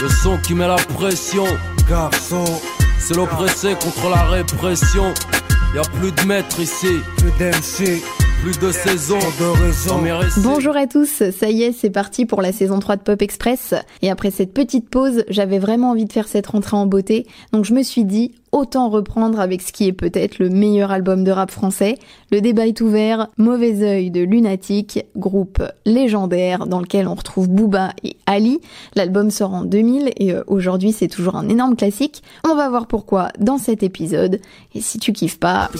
Le 0.00 0.08
son 0.08 0.38
qui 0.38 0.54
met 0.54 0.66
la 0.66 0.76
pression. 0.76 1.44
Garçon, 1.86 2.44
C'est 2.98 3.14
l'oppressé 3.14 3.74
contre 3.74 4.08
la 4.08 4.22
répression. 4.22 5.12
Y 5.74 5.78
a 5.78 5.82
plus 5.82 6.10
de 6.10 6.26
maître 6.26 6.58
ici, 6.58 7.00
plus 7.18 7.30
d'MC, 7.38 8.02
plus 8.42 8.58
de 8.58 8.72
saison. 8.72 9.18
de. 9.18 10.40
Bonjour 10.40 10.74
à 10.74 10.86
tous, 10.86 11.22
ça 11.38 11.50
y 11.50 11.64
est, 11.64 11.72
c'est 11.72 11.90
parti 11.90 12.24
pour 12.24 12.40
la 12.40 12.50
saison 12.52 12.78
3 12.78 12.96
de 12.96 13.02
Pop 13.02 13.20
Express. 13.20 13.74
Et 14.00 14.10
après 14.10 14.30
cette 14.30 14.54
petite 14.54 14.88
pause, 14.88 15.24
j'avais 15.28 15.58
vraiment 15.58 15.90
envie 15.90 16.06
de 16.06 16.12
faire 16.12 16.28
cette 16.28 16.46
rentrée 16.46 16.76
en 16.76 16.86
beauté, 16.86 17.26
donc 17.52 17.66
je 17.66 17.74
me 17.74 17.82
suis 17.82 18.04
dit, 18.04 18.32
autant 18.52 18.88
reprendre 18.88 19.40
avec 19.40 19.62
ce 19.62 19.72
qui 19.72 19.86
est 19.86 19.92
peut-être 19.92 20.38
le 20.38 20.48
meilleur 20.48 20.90
album 20.90 21.24
de 21.24 21.30
rap 21.30 21.50
français. 21.50 21.98
Le 22.30 22.40
débat 22.40 22.66
est 22.66 22.80
ouvert, 22.80 23.28
Mauvais 23.36 23.82
œil 23.82 24.10
de 24.10 24.20
Lunatic, 24.20 25.04
groupe 25.16 25.62
légendaire 25.86 26.66
dans 26.66 26.80
lequel 26.80 27.06
on 27.06 27.14
retrouve 27.14 27.48
Booba 27.48 27.92
et 28.02 28.16
Ali. 28.26 28.60
L'album 28.96 29.30
sort 29.30 29.54
en 29.54 29.64
2000 29.64 30.12
et 30.16 30.32
euh, 30.32 30.42
aujourd'hui 30.46 30.92
c'est 30.92 31.08
toujours 31.08 31.36
un 31.36 31.48
énorme 31.48 31.76
classique. 31.76 32.22
On 32.48 32.54
va 32.54 32.68
voir 32.68 32.86
pourquoi 32.86 33.28
dans 33.38 33.58
cet 33.58 33.82
épisode. 33.82 34.40
Et 34.74 34.80
si 34.80 34.98
tu 34.98 35.12
kiffes 35.12 35.38
pas. 35.38 35.70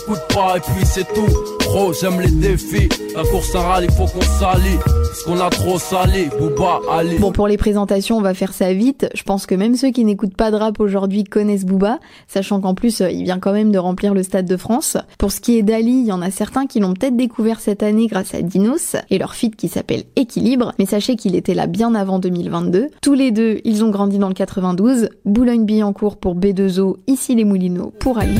Parce 5.11 5.23
qu'on 5.23 5.41
a 5.41 5.49
trop 5.49 5.77
sali. 5.77 6.29
Booba, 6.39 6.79
Ali. 6.89 7.17
Bon, 7.19 7.33
pour 7.33 7.45
les 7.45 7.57
présentations, 7.57 8.15
on 8.15 8.21
va 8.21 8.33
faire 8.33 8.53
ça 8.53 8.71
vite. 8.71 9.09
Je 9.13 9.23
pense 9.23 9.45
que 9.45 9.55
même 9.55 9.75
ceux 9.75 9.91
qui 9.91 10.05
n'écoutent 10.05 10.37
pas 10.37 10.51
de 10.51 10.55
rap 10.55 10.79
aujourd'hui 10.79 11.25
connaissent 11.25 11.65
Booba, 11.65 11.99
sachant 12.29 12.61
qu'en 12.61 12.75
plus, 12.75 13.01
euh, 13.01 13.11
il 13.11 13.25
vient 13.25 13.37
quand 13.37 13.51
même 13.51 13.73
de 13.73 13.77
remplir 13.77 14.13
le 14.13 14.23
Stade 14.23 14.45
de 14.45 14.55
France. 14.55 14.95
Pour 15.17 15.33
ce 15.33 15.41
qui 15.41 15.57
est 15.57 15.63
d'Ali, 15.63 15.91
il 15.91 16.05
y 16.05 16.13
en 16.13 16.21
a 16.21 16.31
certains 16.31 16.65
qui 16.65 16.79
l'ont 16.79 16.93
peut-être 16.93 17.17
découvert 17.17 17.59
cette 17.59 17.83
année 17.83 18.07
grâce 18.07 18.33
à 18.33 18.41
Dinos 18.41 18.95
et 19.09 19.17
leur 19.17 19.35
feat 19.35 19.57
qui 19.57 19.67
s'appelle 19.67 20.05
Équilibre, 20.15 20.71
mais 20.79 20.85
sachez 20.85 21.17
qu'il 21.17 21.35
était 21.35 21.55
là 21.55 21.67
bien 21.67 21.93
avant 21.93 22.17
2022. 22.17 22.87
Tous 23.01 23.13
les 23.13 23.31
deux, 23.31 23.59
ils 23.65 23.83
ont 23.83 23.89
grandi 23.89 24.17
dans 24.17 24.29
le 24.29 24.33
92. 24.33 25.09
Boulogne-Billancourt 25.25 26.15
pour 26.15 26.37
B2O, 26.37 26.95
ici 27.07 27.35
les 27.35 27.43
Moulineaux 27.43 27.91
pour 27.99 28.17
Ali. 28.17 28.39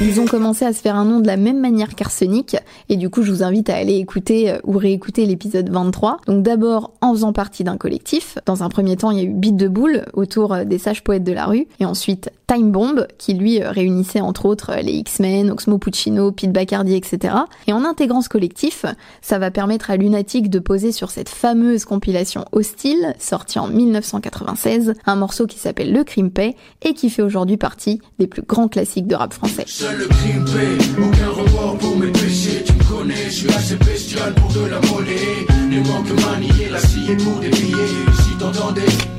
Ils 0.00 0.20
ont 0.20 0.26
commencé 0.26 0.64
à 0.64 0.72
se 0.72 0.80
faire 0.80 0.96
un 0.96 1.04
nom 1.04 1.20
de 1.20 1.26
la 1.26 1.36
même 1.36 1.60
manière 1.60 1.94
qu'Arsenic, 1.94 2.56
et 2.88 2.96
du 2.96 3.10
coup 3.10 3.22
je 3.22 3.30
vous 3.30 3.42
invite 3.42 3.68
à 3.68 3.76
aller 3.76 3.89
écouter 3.98 4.50
euh, 4.50 4.58
ou 4.64 4.78
réécouter 4.78 5.26
l'épisode 5.26 5.68
23. 5.68 6.18
Donc 6.26 6.42
d'abord 6.42 6.92
en 7.00 7.12
faisant 7.12 7.32
partie 7.32 7.64
d'un 7.64 7.76
collectif. 7.76 8.38
Dans 8.46 8.62
un 8.62 8.68
premier 8.68 8.96
temps, 8.96 9.10
il 9.10 9.18
y 9.18 9.20
a 9.20 9.24
eu 9.24 9.32
Beat 9.32 9.56
de 9.56 9.68
Boule 9.68 10.04
autour 10.14 10.54
euh, 10.54 10.64
des 10.64 10.78
sages 10.78 11.04
poètes 11.04 11.24
de 11.24 11.32
la 11.32 11.46
rue, 11.46 11.66
et 11.80 11.84
ensuite 11.84 12.30
Time 12.46 12.72
Bomb 12.72 13.06
qui 13.18 13.34
lui 13.34 13.62
euh, 13.62 13.70
réunissait 13.70 14.20
entre 14.20 14.46
autres 14.46 14.72
les 14.82 14.92
X-Men, 14.92 15.50
Oxmo 15.50 15.78
Puccino, 15.78 16.32
Pete 16.32 16.52
Bacardi, 16.52 16.94
etc. 16.94 17.34
Et 17.66 17.72
en 17.72 17.84
intégrant 17.84 18.22
ce 18.22 18.28
collectif, 18.28 18.86
ça 19.20 19.38
va 19.38 19.50
permettre 19.50 19.90
à 19.90 19.96
Lunatic 19.96 20.48
de 20.48 20.58
poser 20.58 20.92
sur 20.92 21.10
cette 21.10 21.28
fameuse 21.28 21.84
compilation 21.84 22.44
Hostile, 22.52 23.14
sortie 23.18 23.58
en 23.58 23.68
1996, 23.68 24.94
un 25.06 25.16
morceau 25.16 25.46
qui 25.46 25.58
s'appelle 25.58 25.92
Le 25.92 26.04
Crime 26.04 26.30
et 26.82 26.94
qui 26.94 27.10
fait 27.10 27.22
aujourd'hui 27.22 27.56
partie 27.56 28.00
des 28.18 28.26
plus 28.26 28.42
grands 28.42 28.68
classiques 28.68 29.06
de 29.06 29.14
rap 29.14 29.32
français. 29.32 29.64
Je 33.08 33.30
suis 33.30 33.48
assez 33.48 33.76
bestial 33.76 34.34
pour 34.34 34.52
de 34.52 34.66
la 34.66 34.80
monnaie. 34.80 35.46
Les 35.70 35.80
manques 35.80 36.10
maniés, 36.24 36.68
la 36.70 36.80
scie 36.80 37.16
pour 37.24 37.40
des 37.40 37.48
billets, 37.48 37.76
si 38.22 38.36
t'entendais. 38.38 39.09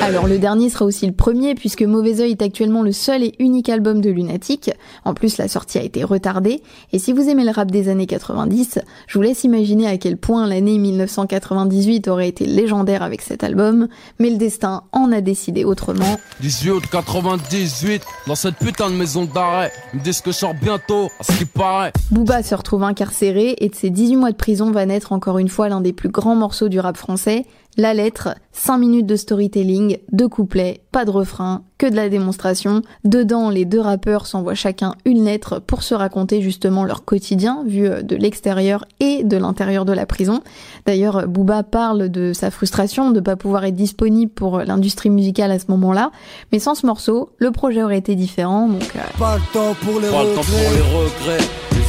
Alors 0.00 0.26
le 0.26 0.38
dernier 0.38 0.70
sera 0.70 0.84
aussi 0.84 1.06
le 1.06 1.12
premier 1.12 1.54
puisque 1.54 1.82
Mauvais 1.82 2.20
Oeil 2.20 2.32
est 2.32 2.42
actuellement 2.42 2.82
le 2.82 2.92
seul 2.92 3.22
et 3.22 3.34
unique 3.38 3.68
album 3.68 4.00
de 4.00 4.10
Lunatic. 4.10 4.70
En 5.04 5.14
plus 5.14 5.38
la 5.38 5.48
sortie 5.48 5.78
a 5.78 5.82
été 5.82 6.04
retardée 6.04 6.62
et 6.92 6.98
si 6.98 7.12
vous 7.12 7.28
aimez 7.28 7.44
le 7.44 7.50
rap 7.50 7.70
des 7.70 7.88
années 7.88 8.06
90, 8.06 8.78
je 9.06 9.18
vous 9.18 9.22
laisse 9.22 9.44
imaginer 9.44 9.86
à 9.86 9.96
quel 9.96 10.16
point 10.16 10.46
l'année 10.46 10.78
1998 10.78 12.08
aurait 12.08 12.28
été 12.28 12.46
légendaire 12.46 13.02
avec 13.02 13.22
cet 13.22 13.44
album, 13.44 13.88
mais 14.18 14.30
le 14.30 14.36
destin 14.36 14.82
en 14.92 15.12
a 15.12 15.20
décidé 15.20 15.64
autrement. 15.64 16.18
18 16.40 16.70
août 16.70 16.84
98, 16.90 18.02
dans 18.26 18.34
cette 18.34 18.56
putain 18.56 18.90
de 18.90 18.96
maison 18.96 19.24
d'arrêt. 19.24 19.72
Ils 19.92 20.00
me 20.00 20.04
disent 20.04 20.20
que 20.20 20.32
je 20.32 20.36
sors 20.36 20.54
bientôt, 20.54 21.08
à 21.18 21.24
ce 21.24 21.32
qui 21.38 21.44
paraît. 21.44 21.92
Booba 22.10 22.42
se 22.42 22.54
retrouve 22.54 22.82
incarcéré 22.82 23.56
et 23.58 23.68
de 23.68 23.74
ses 23.74 23.90
18 23.90 24.16
mois 24.16 24.30
de 24.30 24.36
prison 24.36 24.70
va 24.70 24.86
naître 24.86 25.12
encore 25.12 25.38
une 25.38 25.48
fois 25.48 25.68
l'un 25.68 25.80
des 25.80 25.92
plus 25.92 26.08
grands 26.08 26.36
morceaux 26.36 26.68
du 26.68 26.80
rap 26.80 26.96
français, 26.96 27.44
La 27.76 27.92
Lettre, 27.92 28.36
5 28.52 28.78
minutes 28.78 29.06
de 29.06 29.16
storytelling, 29.16 29.98
deux 30.12 30.28
couplets, 30.28 30.82
pas 30.92 31.04
de 31.04 31.10
refrain, 31.10 31.62
que 31.76 31.86
de 31.86 31.96
la 31.96 32.08
démonstration. 32.08 32.82
Dedans, 33.04 33.50
les 33.50 33.64
deux 33.64 33.80
rappeurs 33.80 34.26
s'envoient 34.26 34.54
chacun 34.54 34.94
une 35.04 35.24
lettre 35.24 35.58
pour 35.58 35.82
se 35.82 35.92
raconter 35.92 36.40
justement 36.40 36.84
leur 36.84 37.04
quotidien, 37.04 37.64
vu 37.66 37.88
euh, 37.88 38.02
de 38.02 38.14
l'extérieur 38.14 38.84
et 39.00 39.24
de 39.24 39.36
l'intérieur 39.36 39.84
de 39.84 39.92
la 39.92 40.06
prison. 40.06 40.40
D'ailleurs, 40.86 41.26
Booba 41.26 41.64
parle 41.64 42.10
de 42.10 42.32
sa 42.32 42.52
frustration 42.52 43.10
de 43.10 43.18
pas 43.18 43.34
pouvoir 43.34 43.64
être 43.64 43.74
disponible 43.74 44.30
pour 44.30 44.58
l'industrie 44.60 45.10
musicale 45.10 45.50
à 45.50 45.58
ce 45.58 45.64
moment-là, 45.70 46.12
mais 46.52 46.60
sans 46.60 46.76
ce 46.76 46.86
morceau, 46.86 47.30
le 47.38 47.50
projet 47.50 47.82
aurait 47.82 47.98
été 47.98 48.14
différent, 48.14 48.68
donc... 48.68 48.82
euh, 48.94 49.00
Pas 49.18 49.36
le 49.36 49.42
temps 49.52 49.74
pour 49.82 49.98
les 50.00 50.10
Pas 50.10 50.22
le 50.22 50.34
temps 50.34 50.42
pour 50.42 50.54
regrets. 50.54 50.76
les 50.76 51.36
regrets. 51.38 51.44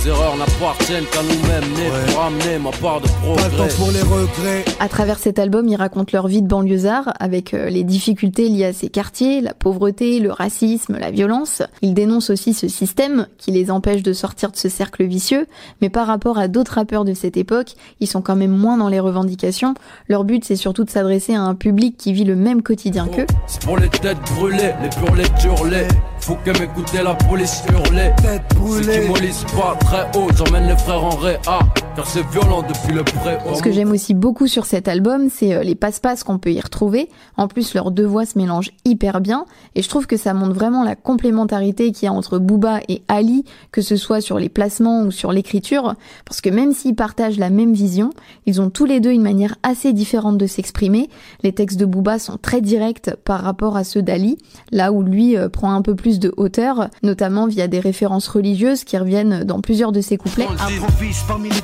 Les 0.05 0.11
erreurs 0.11 0.37
n'appartiennent 0.37 1.05
qu'à 1.05 1.23
nous-mêmes, 1.23 1.73
nés 1.73 1.89
Ouais. 1.89 2.13
pour 2.13 2.23
amener 2.25 2.59
ma 2.59 2.69
part 2.69 3.01
de 3.01 3.07
Pas 3.07 3.13
le 3.15 3.49
progrès. 3.49 3.57
temps 3.57 3.75
pour 3.77 3.91
les 3.91 4.01
regrets. 4.01 4.65
À 4.79 4.87
travers 4.87 5.17
cet 5.17 5.39
album, 5.39 5.67
ils 5.67 5.75
racontent 5.75 6.11
leur 6.13 6.27
vie 6.27 6.43
de 6.43 6.47
banlieusard 6.47 7.11
avec 7.19 7.55
euh, 7.55 7.69
les 7.69 7.83
difficultés 7.83 8.47
liées 8.47 8.65
à 8.65 8.73
ces 8.73 8.89
quartiers, 8.89 9.41
la 9.41 9.55
pauvreté, 9.55 10.19
le 10.19 10.31
racisme, 10.31 10.97
la 10.99 11.09
violence. 11.09 11.63
Ils 11.81 11.95
dénoncent 11.95 12.29
aussi 12.29 12.53
ce 12.53 12.67
système 12.67 13.25
qui 13.39 13.49
les 13.49 13.71
empêche 13.71 14.03
de 14.03 14.13
sortir 14.13 14.51
de 14.51 14.57
ce 14.57 14.69
cercle 14.69 15.03
vicieux, 15.05 15.47
mais 15.81 15.89
par 15.89 16.05
rapport 16.05 16.37
à 16.37 16.47
d'autres 16.47 16.73
rappeurs 16.75 17.03
de 17.03 17.15
cette 17.15 17.35
époque, 17.35 17.73
ils 17.99 18.07
sont 18.07 18.21
quand 18.21 18.35
même 18.35 18.55
moins 18.55 18.77
dans 18.77 18.89
les 18.89 18.99
revendications. 18.99 19.73
Leur 20.07 20.23
but, 20.23 20.45
c'est 20.45 20.55
surtout 20.55 20.83
de 20.83 20.91
s'adresser 20.91 21.33
à 21.33 21.41
un 21.41 21.55
public 21.55 21.97
qui 21.97 22.13
vit 22.13 22.25
le 22.25 22.35
même 22.35 22.61
quotidien 22.61 23.07
qu'eux. 23.07 23.25
C'est 23.47 23.63
pour 23.63 23.77
les 23.77 23.89
têtes 23.89 24.17
brûlées, 24.35 24.73
les. 25.17 25.87
Faut 26.25 26.35
que 26.43 26.49
m'écouter 26.59 27.03
la 27.03 27.13
police 27.13 27.61
hurler. 27.69 28.09
Tête 28.17 28.41
Ceux 28.53 28.59
brûlée. 28.59 29.01
qui 29.03 29.09
mollissent 29.09 29.45
pas 29.55 29.75
très 29.81 30.19
haut, 30.19 30.27
j'emmène 30.35 30.67
les 30.69 30.75
frères 30.77 31.03
en 31.03 31.15
réa. 31.17 31.59
Car 31.95 32.05
c'est 32.07 32.27
violent 32.27 32.61
depuis 32.61 32.93
le 32.93 33.03
pré. 33.03 33.37
Ce 33.55 33.61
que 33.61 33.71
j'aime 33.71 33.91
aussi 33.91 34.13
beaucoup 34.13 34.47
sur 34.47 34.65
cet 34.65 34.89
album, 34.89 35.29
c'est 35.29 35.53
euh, 35.53 35.63
les 35.63 35.75
passe-passe 35.75 36.25
qu'on 36.25 36.39
peut 36.39 36.51
y 36.51 36.59
retrouver. 36.59 37.09
En 37.37 37.47
plus, 37.47 37.73
leurs 37.73 37.89
deux 37.89 38.05
voix 38.05 38.25
se 38.25 38.37
mélangent 38.37 38.71
hyper 38.83 39.21
bien, 39.21 39.45
et 39.75 39.81
je 39.81 39.87
trouve 39.87 40.05
que 40.05 40.17
ça 40.17 40.33
montre 40.33 40.53
vraiment 40.53 40.83
la 40.83 40.95
complémentarité 40.95 41.93
qu'il 41.93 42.05
y 42.05 42.09
a 42.09 42.13
entre 42.13 42.37
Booba 42.37 42.81
et 42.89 43.01
Ali, 43.07 43.45
que 43.71 43.81
ce 43.81 43.95
soit 43.95 44.19
sur 44.19 44.39
les 44.39 44.49
placements 44.49 45.03
ou 45.03 45.11
sur 45.11 45.31
l'écriture, 45.31 45.95
parce 46.25 46.41
que 46.41 46.49
même 46.49 46.73
s'ils 46.73 46.95
partagent 46.95 47.37
la 47.37 47.49
même 47.49 47.73
vision, 47.73 48.09
ils 48.45 48.59
ont 48.59 48.69
tous 48.69 48.85
les 48.85 48.99
deux 48.99 49.11
une 49.11 49.21
manière 49.21 49.55
assez 49.63 49.93
différente 49.93 50.37
de 50.37 50.47
s'exprimer. 50.47 51.09
Les 51.43 51.53
textes 51.53 51.79
de 51.79 51.85
Booba 51.85 52.19
sont 52.19 52.37
très 52.37 52.59
directs 52.59 53.11
par 53.23 53.41
rapport 53.41 53.77
à 53.77 53.85
ceux 53.85 54.01
d'Ali, 54.01 54.37
là 54.71 54.91
où 54.91 55.01
lui 55.01 55.37
euh, 55.37 55.47
prend 55.47 55.71
un 55.71 55.81
peu 55.81 55.95
plus 55.95 56.19
de 56.19 56.33
hauteur, 56.35 56.89
notamment 57.03 57.47
via 57.47 57.67
des 57.67 57.79
références 57.79 58.27
religieuses 58.27 58.83
qui 58.83 58.97
reviennent 58.97 59.45
dans 59.45 59.61
plusieurs 59.61 59.93
de 59.93 60.01
ses 60.01 60.17
couplets. 60.17 60.47
Improvise 60.59 61.23
parmi 61.27 61.49
les 61.49 61.61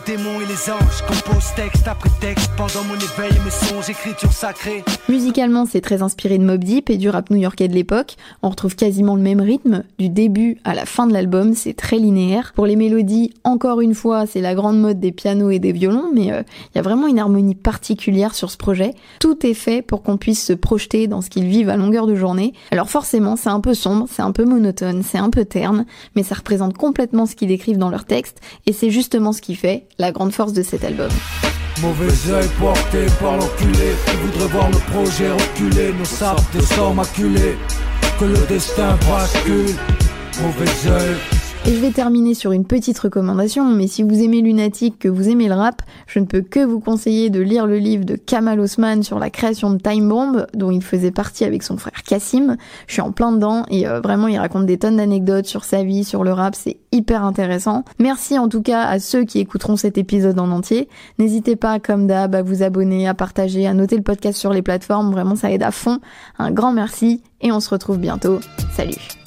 texte 1.56 1.90
texte. 2.20 2.52
Musicalement, 5.10 5.66
c'est 5.66 5.82
très 5.82 6.02
inspiré 6.02 6.38
de 6.38 6.44
Mob 6.44 6.64
Deep 6.64 6.90
et 6.90 6.98
du 6.98 7.10
rap 7.10 7.30
new-yorkais 7.30 7.68
de 7.68 7.74
l'époque. 7.74 8.16
On 8.44 8.50
retrouve 8.50 8.76
quasiment 8.76 9.16
le 9.16 9.22
même 9.22 9.42
rythme, 9.42 9.84
du 9.98 10.10
début 10.10 10.58
à 10.64 10.76
la 10.76 10.86
fin 10.86 11.08
de 11.08 11.14
l'album, 11.14 11.56
c'est 11.56 11.74
très 11.74 11.98
linéaire. 11.98 12.54
Pour 12.56 12.66
les 12.66 12.76
mélodies, 12.76 13.34
encore 13.44 13.82
une 13.82 13.96
fois, 13.96 14.26
c'est 14.28 14.42
la 14.42 14.54
grande 14.54 14.80
mode 14.80 15.00
des 15.00 15.12
pianos 15.12 15.50
et 15.50 15.60
des 15.60 15.72
violons, 15.72 16.12
mais 16.14 16.26
il 16.26 16.76
y 16.76 16.80
a 16.80 16.82
vraiment 16.82 17.08
une 17.08 17.20
harmonie 17.20 17.56
particulière 17.56 18.36
sur 18.36 18.52
ce 18.52 18.58
projet. 18.58 18.94
Tout 19.20 19.46
est 19.46 19.56
fait 19.56 19.82
pour 19.82 20.04
qu'on 20.04 20.18
puisse 20.18 20.46
se 20.46 20.54
projeter 20.54 21.08
dans 21.08 21.22
ce 21.22 21.30
qu'ils 21.30 21.48
vivent 21.48 21.70
à 21.70 21.78
longueur 21.78 22.06
de 22.06 22.16
journée. 22.16 22.54
Alors 22.72 22.90
forcément, 22.90 23.36
c'est 23.36 23.50
un 23.50 23.62
peu 23.62 23.74
sombre, 23.74 24.06
c'est 24.10 24.22
un 24.22 24.32
peu 24.32 24.46
monotone, 24.46 25.02
c'est 25.04 25.18
un 25.18 25.30
peu 25.30 25.46
terne, 25.46 25.86
mais 26.16 26.24
ça 26.24 26.36
représente 26.36 26.78
complètement 26.78 27.26
ce 27.26 27.36
qu'ils 27.36 27.48
décrivent 27.48 27.80
dans 27.80 27.90
leurs 27.90 28.06
textes, 28.06 28.40
et 28.68 28.74
c'est 28.74 28.92
justement 28.92 29.34
ce 29.34 29.42
qui 29.42 29.56
fait 29.56 29.88
la 29.98 30.11
grande 30.12 30.34
force 30.34 30.54
de 30.54 30.64
cet 30.64 30.84
album. 30.84 31.10
Mauvais 31.82 32.32
œil 32.32 32.48
porté 32.60 33.06
par 33.20 33.38
l'enculé 33.38 33.96
qui 34.06 34.16
voudrait 34.18 34.48
voir 34.50 34.70
le 34.70 34.78
projet 34.92 35.32
reculer. 35.32 35.94
Nos 35.98 36.06
sables 36.06 36.42
des 36.54 36.62
sommes 36.62 36.96
maculés. 36.96 37.58
Que 38.20 38.26
le 38.26 38.46
destin 38.48 38.98
bascule. 39.10 39.76
Mauvais 40.42 40.90
œil. 40.90 41.41
Et 41.64 41.76
je 41.76 41.80
vais 41.80 41.92
terminer 41.92 42.34
sur 42.34 42.54
une 42.54 42.66
petite 42.66 42.98
recommandation, 42.98 43.66
mais 43.66 43.86
si 43.86 44.02
vous 44.02 44.24
aimez 44.24 44.42
Lunatic, 44.42 44.98
que 44.98 45.08
vous 45.08 45.30
aimez 45.30 45.48
le 45.48 45.54
rap, 45.54 45.84
je 46.08 46.18
ne 46.18 46.26
peux 46.26 46.42
que 46.42 46.66
vous 46.66 46.80
conseiller 46.80 47.30
de 47.30 47.40
lire 47.40 47.68
le 47.68 47.78
livre 47.78 48.04
de 48.04 48.16
Kamal 48.16 48.60
Osman 48.60 49.04
sur 49.04 49.20
la 49.20 49.30
création 49.30 49.70
de 49.70 49.78
Time 49.78 50.10
Bomb, 50.10 50.48
dont 50.56 50.72
il 50.72 50.82
faisait 50.82 51.12
partie 51.12 51.46
avec 51.46 51.62
son 51.62 51.78
frère 51.78 52.02
Cassim. 52.02 52.58
Je 52.88 52.94
suis 52.94 53.02
en 53.04 53.12
plein 53.12 53.32
dedans 53.32 53.64
et 53.70 53.88
euh, 53.88 54.02
vraiment 54.02 54.28
il 54.28 54.40
raconte 54.40 54.66
des 54.66 54.80
tonnes 54.80 54.98
d'anecdotes 54.98 55.46
sur 55.46 55.64
sa 55.64 55.84
vie, 55.84 56.04
sur 56.04 56.24
le 56.24 56.34
rap, 56.34 56.56
c'est 56.56 56.78
hyper 56.92 57.24
intéressant. 57.24 57.84
Merci 58.00 58.40
en 58.40 58.50
tout 58.50 58.64
cas 58.64 58.82
à 58.82 58.98
ceux 58.98 59.24
qui 59.24 59.38
écouteront 59.38 59.76
cet 59.76 60.00
épisode 60.00 60.40
en 60.40 60.50
entier. 60.50 60.90
N'hésitez 61.20 61.56
pas, 61.56 61.80
comme 61.80 62.08
d'hab, 62.08 62.34
à 62.34 62.42
vous 62.42 62.64
abonner, 62.64 63.08
à 63.08 63.14
partager, 63.14 63.68
à 63.68 63.76
noter 63.76 63.98
le 63.98 64.04
podcast 64.04 64.40
sur 64.40 64.52
les 64.52 64.64
plateformes, 64.64 65.12
vraiment 65.12 65.36
ça 65.36 65.52
aide 65.52 65.62
à 65.62 65.72
fond. 65.72 66.00
Un 66.40 66.50
grand 66.50 66.74
merci 66.74 67.22
et 67.40 67.52
on 67.52 67.60
se 67.60 67.70
retrouve 67.70 68.00
bientôt. 68.00 68.40
Salut 68.76 69.21